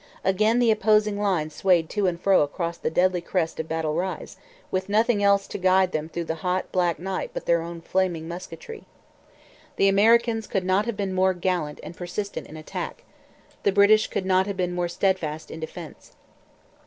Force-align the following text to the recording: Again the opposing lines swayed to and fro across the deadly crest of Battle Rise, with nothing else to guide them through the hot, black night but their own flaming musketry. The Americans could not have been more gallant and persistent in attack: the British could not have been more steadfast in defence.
Again 0.23 0.57
the 0.57 0.71
opposing 0.71 1.19
lines 1.21 1.53
swayed 1.53 1.87
to 1.91 2.07
and 2.07 2.19
fro 2.19 2.41
across 2.41 2.75
the 2.79 2.89
deadly 2.89 3.21
crest 3.21 3.59
of 3.59 3.67
Battle 3.67 3.93
Rise, 3.93 4.35
with 4.71 4.89
nothing 4.89 5.21
else 5.21 5.45
to 5.45 5.59
guide 5.59 5.91
them 5.91 6.09
through 6.09 6.23
the 6.23 6.41
hot, 6.41 6.71
black 6.71 6.97
night 6.97 7.29
but 7.35 7.45
their 7.45 7.61
own 7.61 7.81
flaming 7.81 8.27
musketry. 8.27 8.85
The 9.75 9.87
Americans 9.89 10.47
could 10.47 10.65
not 10.65 10.87
have 10.87 10.97
been 10.97 11.13
more 11.13 11.35
gallant 11.35 11.79
and 11.83 11.95
persistent 11.95 12.47
in 12.47 12.57
attack: 12.57 13.03
the 13.61 13.71
British 13.71 14.07
could 14.07 14.25
not 14.25 14.47
have 14.47 14.57
been 14.57 14.73
more 14.73 14.87
steadfast 14.89 15.51
in 15.51 15.59
defence. 15.59 16.13